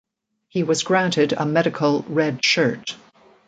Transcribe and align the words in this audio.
He 0.49 0.63
was 0.63 0.81
granted 0.81 1.31
a 1.33 1.45
medical 1.45 2.01
redshirt. 2.09 2.95